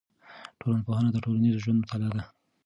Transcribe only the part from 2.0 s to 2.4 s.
ده.